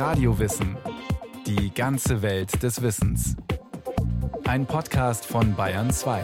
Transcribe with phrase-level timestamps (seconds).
[0.00, 0.78] Radiowissen.
[1.46, 3.36] Die ganze Welt des Wissens.
[4.48, 6.22] Ein Podcast von Bayern 2.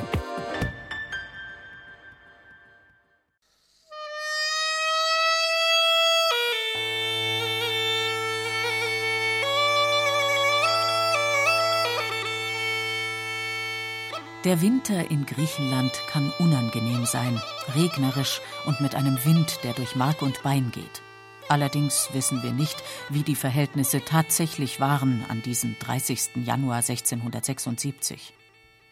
[14.44, 17.42] Der Winter in Griechenland kann unangenehm sein,
[17.74, 21.02] regnerisch und mit einem Wind, der durch Mark und Bein geht.
[21.48, 26.44] Allerdings wissen wir nicht, wie die Verhältnisse tatsächlich waren an diesem 30.
[26.44, 28.32] Januar 1676.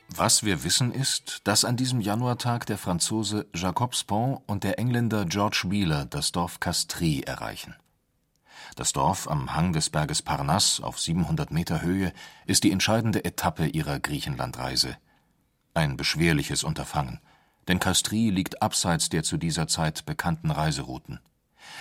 [0.08, 5.24] Was wir wissen ist, dass an diesem Januartag der Franzose Jacob Spon und der Engländer
[5.24, 7.74] George Wheeler das Dorf Castries erreichen.
[8.76, 12.12] Das Dorf am Hang des Berges Parnasse auf 700 Meter Höhe
[12.46, 14.96] ist die entscheidende Etappe ihrer Griechenlandreise.
[15.74, 17.20] Ein beschwerliches Unterfangen,
[17.66, 21.18] denn Castries liegt abseits der zu dieser Zeit bekannten Reiserouten.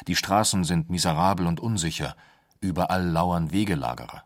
[0.07, 2.15] Die Straßen sind miserabel und unsicher,
[2.59, 4.23] überall lauern Wegelagerer.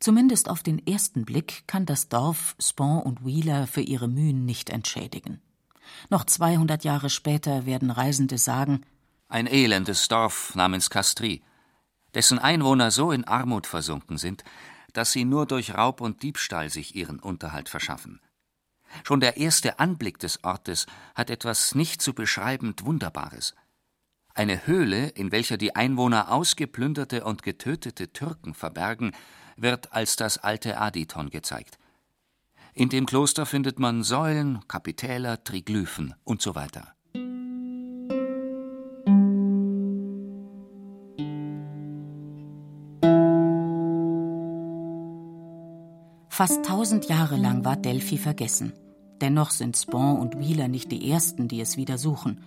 [0.00, 4.70] Zumindest auf den ersten Blick kann das Dorf Spon und Wheeler für ihre Mühen nicht
[4.70, 5.42] entschädigen.
[6.08, 8.82] Noch 200 Jahre später werden Reisende sagen:
[9.28, 11.40] Ein elendes Dorf namens Castries,
[12.14, 14.42] dessen Einwohner so in Armut versunken sind,
[14.92, 18.20] dass sie nur durch Raub und Diebstahl sich ihren Unterhalt verschaffen.
[19.04, 23.54] Schon der erste Anblick des Ortes hat etwas nicht zu beschreibend Wunderbares.
[24.34, 29.12] Eine Höhle, in welcher die Einwohner ausgeplünderte und getötete Türken verbergen,
[29.56, 31.78] wird als das alte Aditon gezeigt.
[32.72, 36.94] In dem Kloster findet man Säulen, Kapitäler, Triglyphen und so weiter.
[46.28, 48.72] Fast tausend Jahre lang war Delphi vergessen.
[49.20, 52.42] Dennoch sind Spon und Wheeler nicht die ersten, die es wieder suchen.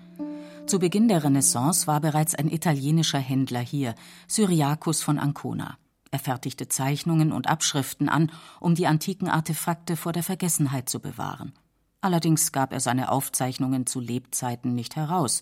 [0.65, 3.95] Zu Beginn der Renaissance war bereits ein italienischer Händler hier,
[4.27, 5.77] Syriacus von Ancona.
[6.09, 11.53] Er fertigte Zeichnungen und Abschriften an, um die antiken Artefakte vor der Vergessenheit zu bewahren.
[12.01, 15.41] Allerdings gab er seine Aufzeichnungen zu Lebzeiten nicht heraus.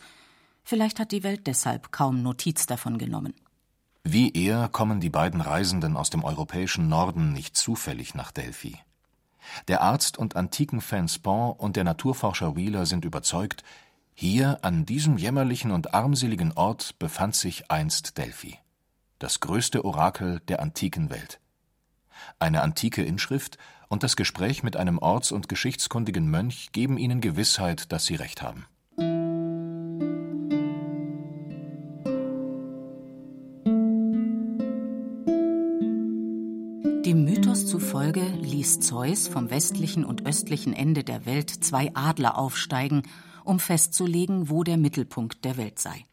[0.64, 3.34] Vielleicht hat die Welt deshalb kaum Notiz davon genommen.
[4.04, 8.78] Wie er kommen die beiden Reisenden aus dem europäischen Norden nicht zufällig nach Delphi.
[9.68, 13.64] Der Arzt und Antikenfan Spon und der Naturforscher Wheeler sind überzeugt,
[14.14, 18.58] hier an diesem jämmerlichen und armseligen Ort befand sich einst Delphi,
[19.20, 21.40] das größte Orakel der antiken Welt.
[22.40, 23.58] Eine antike Inschrift
[23.88, 28.42] und das Gespräch mit einem orts- und geschichtskundigen Mönch geben ihnen Gewissheit, dass sie recht
[28.42, 28.66] haben.
[37.06, 43.04] Dem Mythos zufolge ließ Zeus vom westlichen und östlichen Ende der Welt zwei Adler aufsteigen,
[43.52, 46.06] um festzulegen, wo der Mittelpunkt der Welt sei.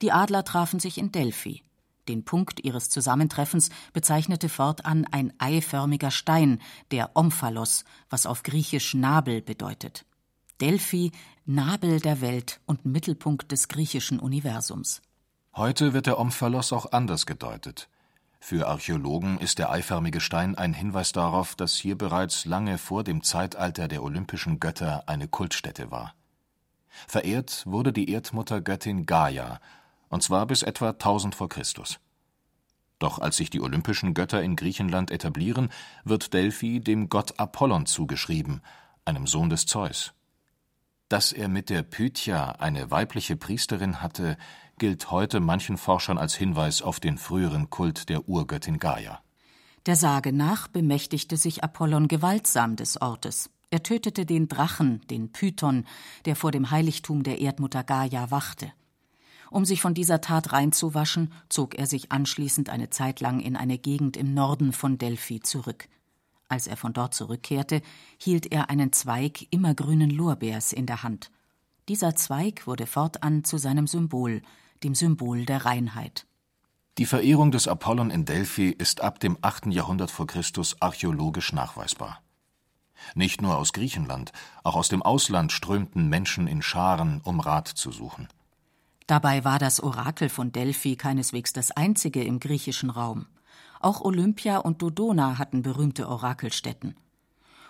[0.00, 1.64] Die Adler trafen sich in Delphi.
[2.06, 6.60] Den Punkt ihres Zusammentreffens bezeichnete fortan ein eiförmiger Stein,
[6.92, 10.06] der Omphalos, was auf Griechisch Nabel bedeutet.
[10.60, 11.10] Delphi,
[11.44, 15.02] Nabel der Welt und Mittelpunkt des griechischen Universums.
[15.56, 17.88] Heute wird der Omphalos auch anders gedeutet.
[18.38, 23.24] Für Archäologen ist der eiförmige Stein ein Hinweis darauf, dass hier bereits lange vor dem
[23.24, 26.14] Zeitalter der olympischen Götter eine Kultstätte war.
[27.06, 29.60] Verehrt wurde die Erdmuttergöttin Gaia,
[30.08, 32.00] und zwar bis etwa 1000 vor Christus.
[32.98, 35.70] Doch als sich die olympischen Götter in Griechenland etablieren,
[36.04, 38.60] wird Delphi dem Gott Apollon zugeschrieben,
[39.04, 40.14] einem Sohn des Zeus.
[41.08, 44.36] Dass er mit der Pythia eine weibliche Priesterin hatte,
[44.78, 49.20] gilt heute manchen Forschern als Hinweis auf den früheren Kult der Urgöttin Gaia.
[49.86, 53.48] Der Sage nach bemächtigte sich Apollon gewaltsam des Ortes.
[53.70, 55.84] Er tötete den Drachen, den Python,
[56.24, 58.72] der vor dem Heiligtum der Erdmutter Gaia wachte.
[59.50, 63.78] Um sich von dieser Tat reinzuwaschen, zog er sich anschließend eine Zeit lang in eine
[63.78, 65.88] Gegend im Norden von Delphi zurück.
[66.48, 67.82] Als er von dort zurückkehrte,
[68.16, 71.30] hielt er einen Zweig immergrünen Lorbeers in der Hand.
[71.88, 74.42] Dieser Zweig wurde fortan zu seinem Symbol,
[74.82, 76.26] dem Symbol der Reinheit.
[76.96, 79.66] Die Verehrung des Apollon in Delphi ist ab dem 8.
[79.66, 82.22] Jahrhundert vor Christus archäologisch nachweisbar.
[83.14, 84.32] Nicht nur aus Griechenland,
[84.64, 88.28] auch aus dem Ausland strömten Menschen in Scharen, um Rat zu suchen.
[89.06, 93.26] Dabei war das Orakel von Delphi keineswegs das einzige im griechischen Raum.
[93.80, 96.94] Auch Olympia und Dodona hatten berühmte Orakelstätten.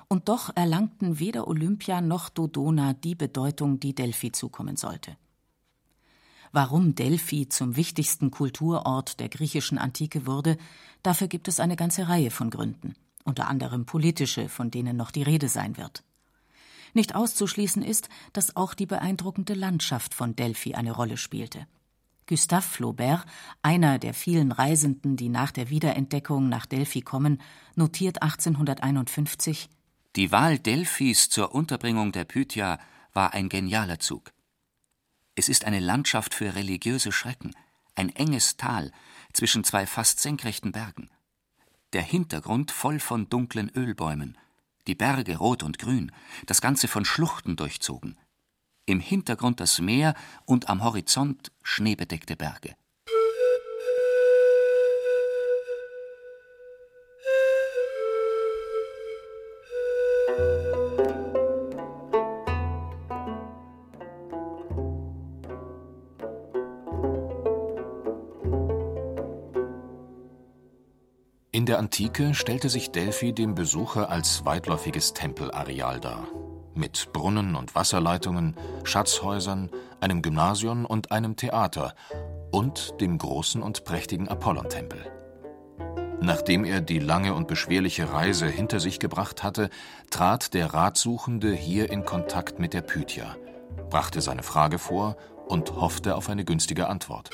[0.09, 5.17] Und doch erlangten weder Olympia noch Dodona die Bedeutung, die Delphi zukommen sollte.
[6.51, 10.57] Warum Delphi zum wichtigsten Kulturort der griechischen Antike wurde,
[11.03, 12.95] dafür gibt es eine ganze Reihe von Gründen,
[13.29, 16.03] unter anderem politische, von denen noch die Rede sein wird.
[16.95, 21.67] Nicht auszuschließen ist, dass auch die beeindruckende Landschaft von Delphi eine Rolle spielte.
[22.27, 23.25] Gustave Flaubert,
[23.63, 27.41] einer der vielen Reisenden, die nach der Wiederentdeckung nach Delphi kommen,
[27.75, 29.71] notiert 1851
[30.17, 32.79] Die Wahl Delphis zur Unterbringung der Pythia
[33.15, 34.33] war ein genialer Zug.
[35.35, 37.55] Es ist eine Landschaft für religiöse Schrecken,
[37.95, 38.93] ein enges Tal
[39.33, 41.09] zwischen zwei fast senkrechten Bergen.
[41.95, 44.37] Der Hintergrund voll von dunklen Ölbäumen,
[44.87, 46.13] die Berge rot und grün,
[46.45, 48.19] das Ganze von Schluchten durchzogen.
[48.85, 50.15] Im Hintergrund das Meer
[50.45, 52.75] und am Horizont schneebedeckte Berge.
[71.69, 76.27] Der Antike stellte sich Delphi dem Besucher als weitläufiges Tempelareal dar.
[76.75, 79.71] Mit Brunnen und Wasserleitungen, Schatzhäusern,
[80.01, 81.95] einem Gymnasium und einem Theater
[82.51, 85.13] und dem großen und prächtigen Apollontempel.
[86.21, 89.69] Nachdem er die lange und beschwerliche Reise hinter sich gebracht hatte,
[90.11, 93.37] trat der Ratsuchende hier in Kontakt mit der Pythia,
[93.91, 95.17] brachte seine Frage vor
[95.47, 97.31] und hoffte auf eine günstige Antwort.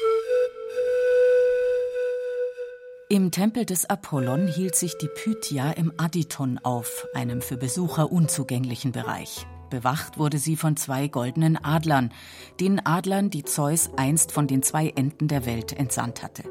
[3.11, 8.93] Im Tempel des Apollon hielt sich die Pythia im Aditon auf, einem für Besucher unzugänglichen
[8.93, 9.47] Bereich.
[9.69, 12.13] Bewacht wurde sie von zwei goldenen Adlern,
[12.61, 16.45] den Adlern, die Zeus einst von den zwei Enden der Welt entsandt hatte.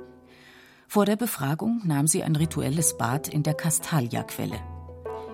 [0.88, 4.60] Vor der Befragung nahm sie ein rituelles Bad in der Castalia-Quelle.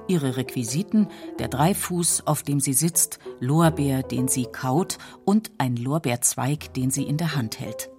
[0.07, 6.74] Ihre Requisiten, der Dreifuß, auf dem sie sitzt, Lorbeer, den sie kaut und ein Lorbeerzweig,
[6.75, 7.89] den sie in der Hand hält.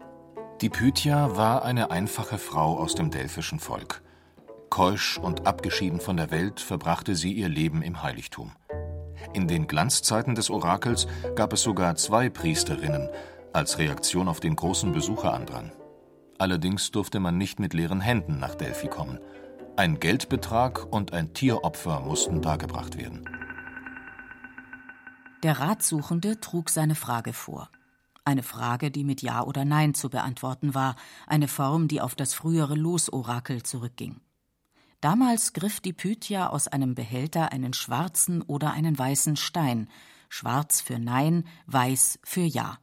[0.60, 4.02] Die Pythia war eine einfache Frau aus dem delphischen Volk.
[4.68, 8.52] Keusch und abgeschieden von der Welt verbrachte sie ihr Leben im Heiligtum.
[9.32, 13.08] In den Glanzzeiten des Orakels gab es sogar zwei Priesterinnen
[13.54, 15.72] als Reaktion auf den großen Besucherandrang.
[16.36, 19.18] Allerdings durfte man nicht mit leeren Händen nach Delphi kommen.
[19.76, 23.24] Ein Geldbetrag und ein Tieropfer mussten dargebracht werden.
[25.42, 27.70] Der Ratsuchende trug seine Frage vor.
[28.24, 30.96] Eine Frage, die mit Ja oder Nein zu beantworten war,
[31.26, 34.20] eine Form, die auf das frühere Losorakel zurückging.
[35.00, 39.88] Damals griff die Pythia aus einem Behälter einen schwarzen oder einen weißen Stein,
[40.28, 42.78] schwarz für Nein, weiß für Ja.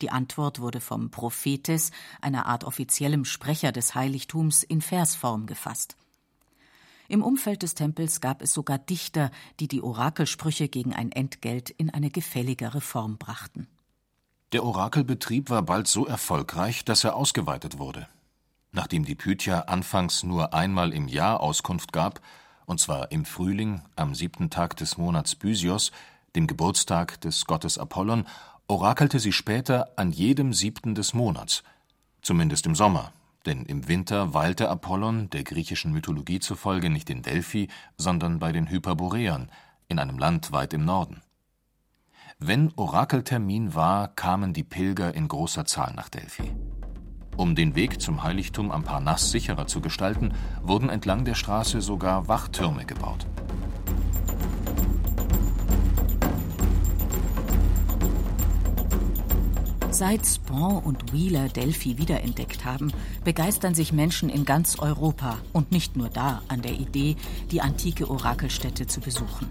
[0.00, 1.90] Die Antwort wurde vom Prophetes,
[2.22, 5.96] einer Art offiziellem Sprecher des Heiligtums, in Versform gefasst.
[7.08, 11.90] Im Umfeld des Tempels gab es sogar Dichter, die die Orakelsprüche gegen ein Entgelt in
[11.90, 13.66] eine gefälligere Form brachten.
[14.52, 18.08] Der Orakelbetrieb war bald so erfolgreich, dass er ausgeweitet wurde.
[18.72, 22.20] Nachdem die Pythia anfangs nur einmal im Jahr Auskunft gab,
[22.66, 25.92] und zwar im Frühling am siebten Tag des Monats Bysios,
[26.34, 28.26] dem Geburtstag des Gottes Apollon,
[28.66, 31.62] orakelte sie später an jedem siebten des Monats,
[32.20, 33.12] zumindest im Sommer,
[33.46, 38.68] denn im Winter weilte Apollon der griechischen Mythologie zufolge nicht in Delphi, sondern bei den
[38.68, 39.50] Hyperboreern,
[39.88, 41.22] in einem Land weit im Norden.
[42.42, 46.50] Wenn Orakeltermin war, kamen die Pilger in großer Zahl nach Delphi.
[47.36, 50.32] Um den Weg zum Heiligtum am Parnass sicherer zu gestalten,
[50.62, 53.26] wurden entlang der Straße sogar Wachtürme gebaut.
[59.90, 62.90] Seit Spawn und Wheeler Delphi wiederentdeckt haben,
[63.22, 67.16] begeistern sich Menschen in ganz Europa und nicht nur da an der Idee,
[67.50, 69.50] die antike Orakelstätte zu besuchen.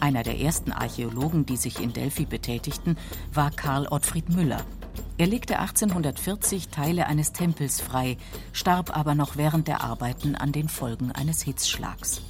[0.00, 2.96] Einer der ersten Archäologen, die sich in Delphi betätigten,
[3.32, 4.64] war Karl Ottfried Müller.
[5.16, 8.16] Er legte 1840 Teile eines Tempels frei,
[8.52, 12.20] starb aber noch während der Arbeiten an den Folgen eines Hitzschlags.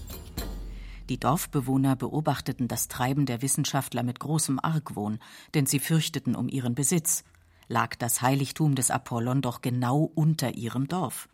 [1.09, 5.19] Die Dorfbewohner beobachteten das Treiben der Wissenschaftler mit großem Argwohn,
[5.55, 7.25] denn sie fürchteten um ihren Besitz.
[7.69, 11.29] Lag das Heiligtum des Apollon doch genau unter ihrem Dorf.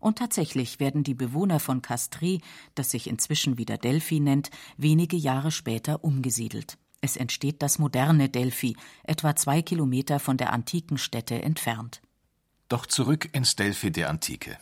[0.00, 2.40] Und tatsächlich werden die Bewohner von Castries,
[2.74, 6.78] das sich inzwischen wieder Delphi nennt, wenige Jahre später umgesiedelt.
[7.02, 12.02] Es entsteht das moderne Delphi, etwa zwei Kilometer von der antiken Stätte entfernt.
[12.68, 14.58] Doch zurück ins Delphi der Antike.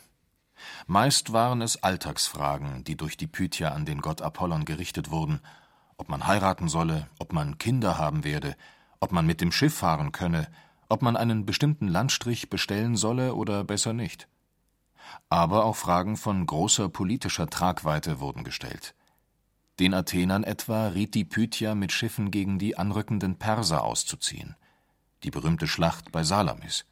[0.87, 5.41] Meist waren es Alltagsfragen, die durch die Pythia an den Gott Apollon gerichtet wurden,
[5.97, 8.57] ob man heiraten solle, ob man Kinder haben werde,
[9.01, 10.49] ob man mit dem Schiff fahren könne,
[10.89, 14.29] ob man einen bestimmten Landstrich bestellen solle oder besser nicht.
[15.29, 18.95] Aber auch Fragen von großer politischer Tragweite wurden gestellt.
[19.79, 24.57] Den Athenern etwa riet die Pythia mit Schiffen gegen die anrückenden Perser auszuziehen.
[25.23, 26.85] Die berühmte Schlacht bei Salamis.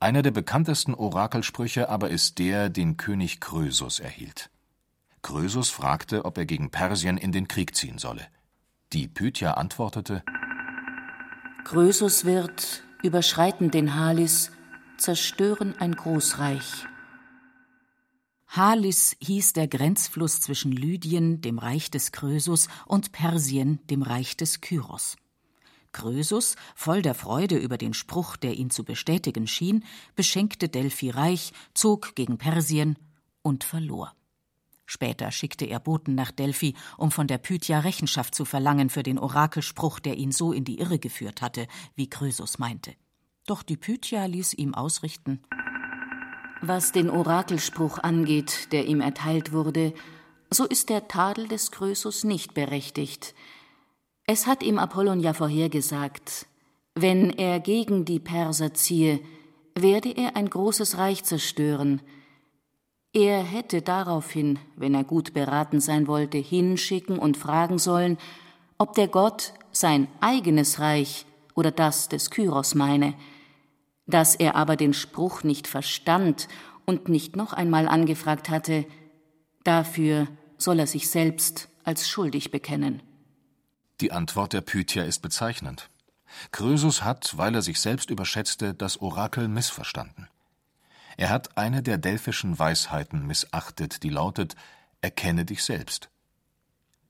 [0.00, 4.50] Einer der bekanntesten Orakelsprüche aber ist der, den König Krösus erhielt.
[5.22, 8.26] Krösus fragte, ob er gegen Persien in den Krieg ziehen solle.
[8.92, 10.24] Die Pythia antwortete:
[11.64, 14.50] Krösus wird, überschreiten den Halis,
[14.98, 16.86] zerstören ein Großreich.
[18.54, 24.60] Halis hieß der Grenzfluss zwischen Lydien, dem Reich des Krösus, und Persien, dem Reich des
[24.60, 25.16] Kyros.
[25.92, 29.84] Krösus, voll der Freude über den Spruch, der ihn zu bestätigen schien,
[30.16, 32.98] beschenkte Delphi reich, zog gegen Persien
[33.40, 34.14] und verlor.
[34.84, 39.18] Später schickte er Boten nach Delphi, um von der Pythia Rechenschaft zu verlangen für den
[39.18, 42.92] Orakelspruch, der ihn so in die Irre geführt hatte, wie Krösus meinte.
[43.46, 45.40] Doch die Pythia ließ ihm ausrichten
[46.62, 49.92] Was den Orakelspruch angeht, der ihm erteilt wurde,
[50.50, 53.34] so ist der Tadel des Krösus nicht berechtigt.
[54.26, 56.46] Es hat ihm Apollon ja vorhergesagt,
[56.94, 59.20] wenn er gegen die Perser ziehe,
[59.74, 62.00] werde er ein großes Reich zerstören,
[63.14, 68.16] er hätte daraufhin, wenn er gut beraten sein wollte, hinschicken und fragen sollen,
[68.78, 73.12] ob der Gott sein eigenes Reich oder das des Kyros meine.
[74.06, 76.48] Dass er aber den Spruch nicht verstand
[76.86, 78.84] und nicht noch einmal angefragt hatte,
[79.64, 80.28] dafür
[80.58, 83.02] soll er sich selbst als schuldig bekennen.
[84.00, 85.88] Die Antwort der Pythia ist bezeichnend.
[86.50, 90.28] Krösus hat, weil er sich selbst überschätzte, das Orakel missverstanden.
[91.16, 94.56] Er hat eine der delphischen Weisheiten missachtet, die lautet
[95.02, 96.10] Erkenne dich selbst.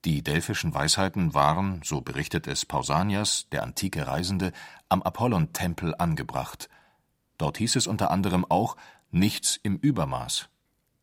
[0.05, 4.53] Die delphischen Weisheiten waren, so berichtet es Pausanias, der antike Reisende,
[4.89, 6.69] am Apollon-Tempel angebracht.
[7.43, 8.77] Dort hieß es unter anderem auch
[9.11, 10.49] nichts im Übermaß.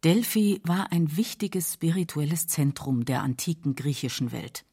[0.06, 4.64] Delphi war ein wichtiges spirituelles Zentrum der antiken griechischen Welt.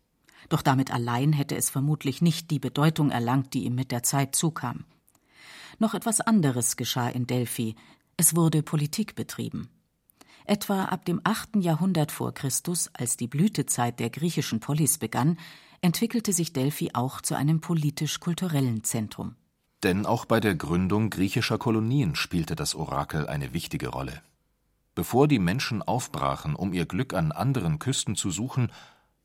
[0.49, 4.37] Doch damit allein hätte es vermutlich nicht die Bedeutung erlangt, die ihm mit der Zeit
[4.37, 4.85] zukam.
[5.81, 7.75] Noch etwas anderes geschah in Delphi,
[8.17, 9.69] es wurde Politik betrieben.
[10.45, 11.57] Etwa ab dem 8.
[11.57, 15.37] Jahrhundert vor Christus, als die Blütezeit der griechischen Polis begann,
[15.81, 19.35] entwickelte sich Delphi auch zu einem politisch-kulturellen Zentrum.
[19.83, 24.23] Denn auch bei der Gründung griechischer Kolonien spielte das Orakel eine wichtige Rolle.
[24.95, 28.73] Bevor die Menschen aufbrachen, um ihr Glück an anderen Küsten zu suchen,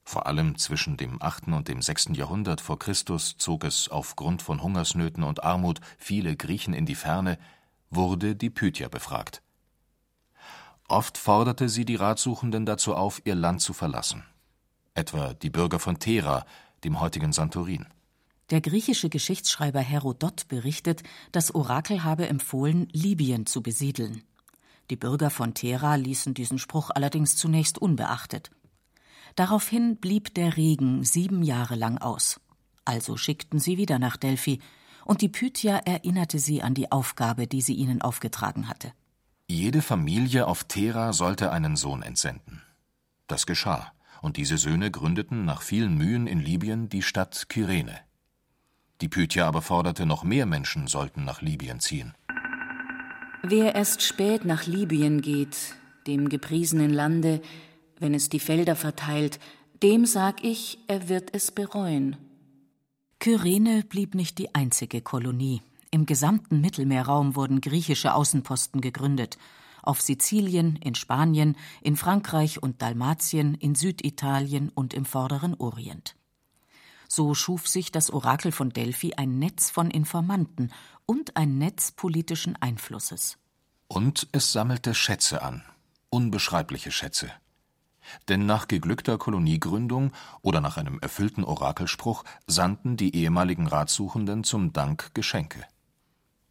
[0.04, 1.48] vor allem zwischen dem 8.
[1.48, 2.10] und dem 6.
[2.14, 7.38] Jahrhundert vor Christus zog es aufgrund von Hungersnöten und Armut viele Griechen in die Ferne,
[7.90, 9.42] wurde die Pythia befragt.
[10.88, 14.26] Oft forderte sie die Ratsuchenden dazu auf, ihr Land zu verlassen.
[14.94, 16.46] Etwa die Bürger von Thera,
[16.84, 17.86] dem heutigen Santorin.
[18.52, 24.24] Der griechische Geschichtsschreiber Herodot berichtet, das Orakel habe empfohlen, Libyen zu besiedeln.
[24.90, 28.52] Die Bürger von Thera ließen diesen Spruch allerdings zunächst unbeachtet.
[29.36, 32.42] Daraufhin blieb der Regen sieben Jahre lang aus.
[32.84, 34.60] Also schickten sie wieder nach Delphi,
[35.06, 38.92] und die Pythia erinnerte sie an die Aufgabe, die sie ihnen aufgetragen hatte.
[39.48, 42.62] Jede Familie auf Thera sollte einen Sohn entsenden.
[43.28, 47.98] Das geschah, und diese Söhne gründeten nach vielen Mühen in Libyen die Stadt Kyrene.
[49.02, 52.14] Die Pythia aber forderte, noch mehr Menschen sollten nach Libyen ziehen.
[53.44, 57.42] Wer erst spät nach Libyen geht, dem gepriesenen Lande,
[58.00, 59.40] wenn es die Felder verteilt,
[59.82, 62.18] dem sag ich, er wird es bereuen.
[63.20, 65.62] Kyrene blieb nicht die einzige Kolonie.
[65.90, 69.38] Im gesamten Mittelmeerraum wurden griechische Außenposten gegründet.
[69.82, 76.16] Auf Sizilien, in Spanien, in Frankreich und Dalmatien, in Süditalien und im vorderen Orient.
[77.14, 80.72] So schuf sich das Orakel von Delphi ein Netz von Informanten
[81.06, 83.38] und ein Netz politischen Einflusses.
[83.90, 85.62] Und es sammelte Schätze an,
[86.10, 87.30] unbeschreibliche Schätze.
[88.30, 95.14] Denn nach geglückter Koloniegründung oder nach einem erfüllten Orakelspruch sandten die ehemaligen Ratsuchenden zum Dank
[95.14, 95.66] Geschenke.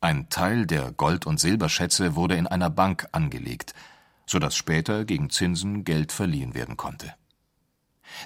[0.03, 3.73] Ein Teil der Gold- und Silberschätze wurde in einer Bank angelegt,
[4.27, 7.15] so dass später gegen Zinsen Geld verliehen werden konnte.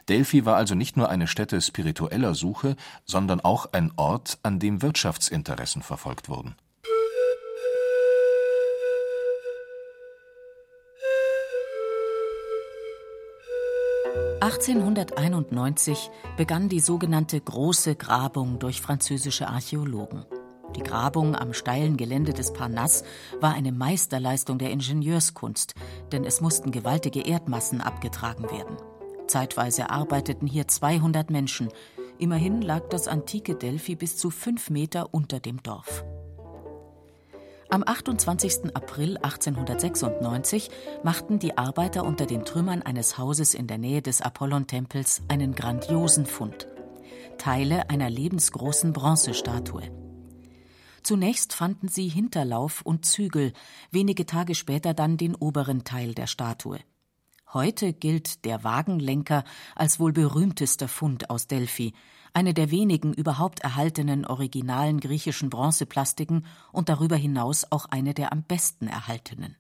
[0.09, 4.83] Delphi war also nicht nur eine Stätte spiritueller Suche, sondern auch ein Ort, an dem
[4.83, 6.55] Wirtschaftsinteressen verfolgt wurden
[14.45, 20.26] 1891 begann die sogenannte Große Grabung durch französische Archäologen.
[20.76, 23.07] Die Grabung am steilen Gelände des Parnasse
[23.41, 25.75] war eine Meisterleistung der Ingenieurskunst,
[26.12, 28.76] denn es mussten gewaltige Erdmassen abgetragen werden.
[29.26, 31.69] Zeitweise arbeiteten hier 200 Menschen.
[32.19, 36.04] Immerhin lag das antike Delphi bis zu fünf Meter unter dem Dorf.
[37.71, 38.75] Am 28.
[38.75, 40.71] April 1896
[41.02, 46.26] machten die Arbeiter unter den Trümmern eines Hauses in der Nähe des Apollontempels einen grandiosen
[46.26, 46.69] Fund.
[47.37, 49.90] Teile einer lebensgroßen Bronzestatue.
[51.02, 53.52] Zunächst fanden sie Hinterlauf und Zügel,
[53.90, 56.78] wenige Tage später dann den oberen Teil der Statue.
[57.54, 59.44] Heute gilt der Wagenlenker
[59.76, 61.94] als wohl berühmtester Fund aus Delphi,
[62.32, 68.42] eine der wenigen überhaupt erhaltenen originalen griechischen Bronzeplastiken und darüber hinaus auch eine der am
[68.42, 69.54] besten erhaltenen.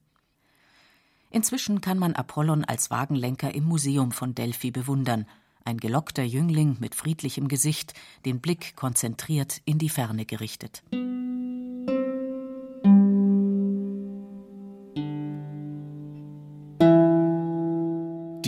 [1.30, 5.26] Inzwischen kann man Apollon als Wagenlenker im Museum von Delphi bewundern,
[5.64, 10.82] ein gelockter Jüngling mit friedlichem Gesicht, den Blick konzentriert in die Ferne gerichtet.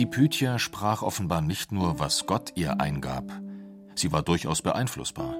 [0.07, 3.23] Pythia sprach offenbar nicht nur, was Gott ihr eingab,
[3.95, 5.35] sie war durchaus beeinflussbar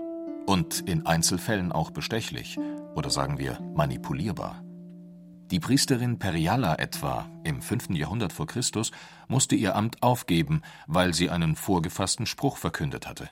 [0.46, 2.58] und in Einzelfällen auch bestechlich
[2.96, 4.64] oder sagen wir manipulierbar.
[5.52, 7.92] Die Priesterin Perialla etwa im 5.
[7.92, 8.92] Jahrhundert vor Christus
[9.28, 13.30] musste ihr Amt aufgeben, weil sie einen vorgefassten Spruch verkündet hatte.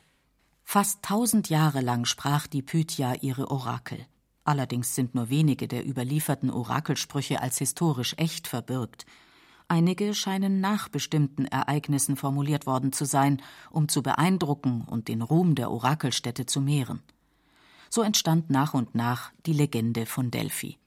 [0.63, 4.05] Fast tausend Jahre lang sprach die Pythia ihre Orakel.
[4.45, 9.05] Allerdings sind nur wenige der überlieferten Orakelsprüche als historisch echt verbürgt.
[9.67, 13.41] Einige scheinen nach bestimmten Ereignissen formuliert worden zu sein,
[13.71, 17.01] um zu beeindrucken und den Ruhm der Orakelstätte zu mehren.
[17.89, 20.77] So entstand nach und nach die Legende von Delphi.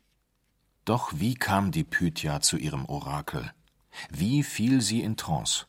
[0.84, 3.52] Doch wie kam die Pythia zu ihrem Orakel?
[4.10, 5.66] Wie fiel sie in Trance?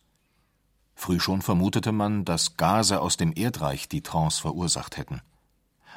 [0.95, 5.21] Früh schon vermutete man, dass Gase aus dem Erdreich die Trance verursacht hätten.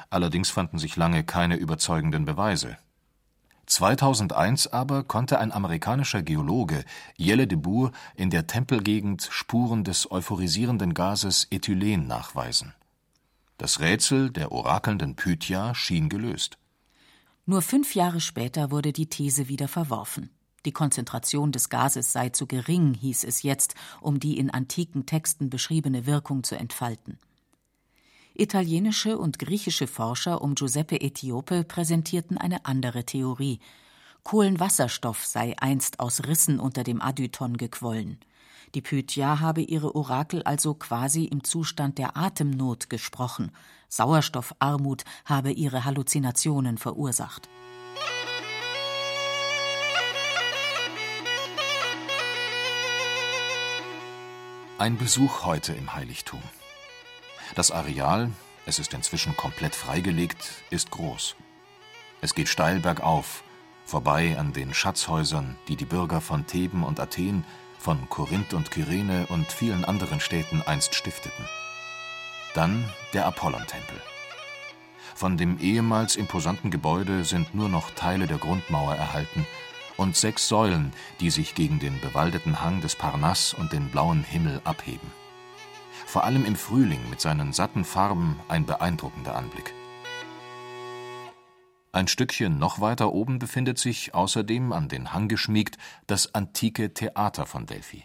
[0.09, 2.77] Allerdings fanden sich lange keine überzeugenden Beweise.
[3.73, 6.85] 2001 aber konnte ein amerikanischer Geologe,
[7.17, 12.73] Jelle de Boer, in der Tempelgegend Spuren des euphorisierenden Gases Ethylen nachweisen.
[13.57, 16.57] Das Rätsel der orakelnden Pythia schien gelöst.
[17.45, 20.29] Nur fünf Jahre später wurde die These wieder verworfen.
[20.65, 25.49] Die Konzentration des Gases sei zu gering, hieß es jetzt, um die in antiken Texten
[25.49, 27.17] beschriebene Wirkung zu entfalten.
[28.35, 33.59] Italienische und griechische Forscher um Giuseppe Etiope präsentierten eine andere Theorie.
[34.23, 38.17] Kohlenwasserstoff sei einst aus Rissen unter dem Adyton gequollen.
[38.73, 43.51] Die Pythia habe ihre Orakel also quasi im Zustand der Atemnot gesprochen.
[43.87, 47.47] Sauerstoffarmut habe ihre Halluzinationen verursacht.
[54.79, 56.41] Ein Besuch heute im Heiligtum.
[57.55, 58.31] Das Areal,
[58.65, 61.35] es ist inzwischen komplett freigelegt, ist groß.
[62.19, 63.43] Es geht steil bergauf,
[63.85, 67.45] vorbei an den Schatzhäusern, die die Bürger von Theben und Athen,
[67.77, 71.45] von Korinth und Kyrene und vielen anderen Städten einst stifteten.
[72.55, 74.01] Dann der Apollontempel.
[75.13, 79.45] Von dem ehemals imposanten Gebäude sind nur noch Teile der Grundmauer erhalten
[79.95, 84.59] und sechs Säulen, die sich gegen den bewaldeten Hang des Parnass und den blauen Himmel
[84.63, 85.22] abheben
[86.13, 89.73] vor allem im Frühling mit seinen satten Farben ein beeindruckender Anblick.
[91.91, 97.47] Ein Stückchen noch weiter oben befindet sich außerdem an den Hang geschmiegt das antike Theater
[97.47, 98.03] von Delphi.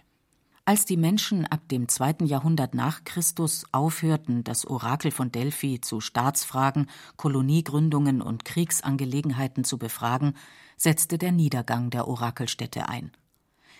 [0.64, 6.00] Als die Menschen ab dem zweiten Jahrhundert nach Christus aufhörten, das Orakel von Delphi zu
[6.00, 6.86] Staatsfragen,
[7.18, 10.32] Koloniegründungen und Kriegsangelegenheiten zu befragen,
[10.78, 13.12] setzte der Niedergang der Orakelstätte ein.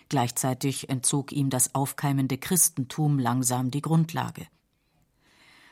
[0.09, 4.47] Gleichzeitig entzog ihm das aufkeimende Christentum langsam die Grundlage.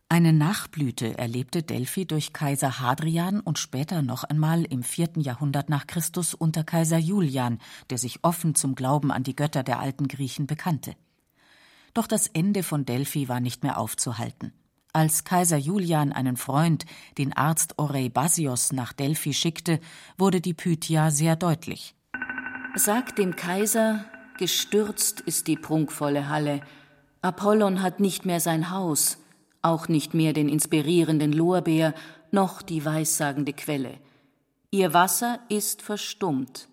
[0.09, 5.89] Eine Nachblüte erlebte Delphi durch Kaiser Hadrian und später noch einmal im vierten Jahrhundert nach
[5.89, 7.59] Christus unter Kaiser Julian,
[7.91, 10.95] der sich offen zum Glauben an die Götter der alten Griechen bekannte.
[11.93, 14.53] Doch das Ende von Delphi war nicht mehr aufzuhalten.
[14.93, 16.87] Als Kaiser Julian einen Freund,
[17.19, 19.81] den Arzt Oreibasios, nach Delphi schickte,
[20.17, 21.97] wurde die Pythia sehr deutlich.
[22.77, 24.05] Sag dem Kaiser,
[24.39, 26.61] Gestürzt ist die prunkvolle Halle.
[27.23, 29.19] Apollon hat nicht mehr sein Haus,
[29.63, 31.95] auch nicht mehr den inspirierenden Lorbeer,
[32.31, 33.99] noch die weissagende Quelle.
[34.71, 36.69] Ihr Wasser ist verstummt.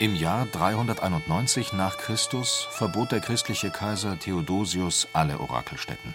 [0.00, 6.14] Im Jahr 391 nach Christus verbot der christliche Kaiser Theodosius alle Orakelstätten.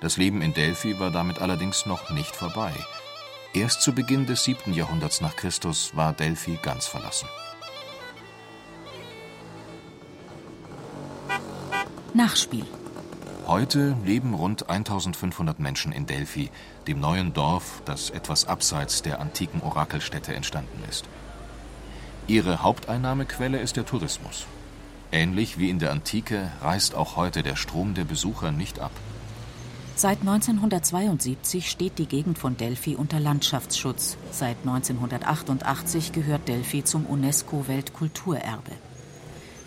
[0.00, 2.72] Das Leben in Delphi war damit allerdings noch nicht vorbei.
[3.52, 4.74] Erst zu Beginn des 7.
[4.74, 7.28] Jahrhunderts nach Christus war Delphi ganz verlassen.
[12.14, 12.64] Nachspiel.
[13.48, 16.48] Heute leben rund 1500 Menschen in Delphi,
[16.86, 21.06] dem neuen Dorf, das etwas abseits der antiken Orakelstätte entstanden ist.
[22.28, 24.46] Ihre Haupteinnahmequelle ist der Tourismus.
[25.10, 28.92] Ähnlich wie in der Antike reißt auch heute der Strom der Besucher nicht ab.
[30.02, 34.16] Seit 1972 steht die Gegend von Delphi unter Landschaftsschutz.
[34.30, 38.70] Seit 1988 gehört Delphi zum UNESCO-Weltkulturerbe.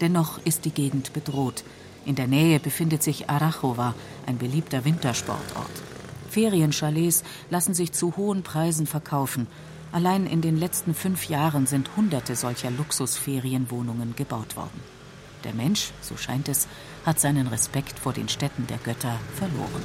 [0.02, 1.64] Dennoch ist die Gegend bedroht.
[2.04, 3.94] In der Nähe befindet sich Arachova,
[4.26, 5.70] ein beliebter Wintersportort.
[6.32, 9.46] Ferienchalets lassen sich zu hohen Preisen verkaufen.
[9.92, 14.82] Allein in den letzten fünf Jahren sind Hunderte solcher Luxusferienwohnungen gebaut worden.
[15.44, 16.68] Der Mensch, so scheint es,
[17.06, 19.84] hat seinen Respekt vor den Städten der Götter verloren.